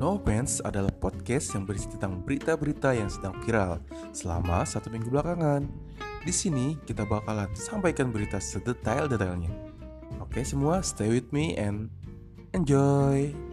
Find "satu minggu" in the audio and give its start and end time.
4.64-5.12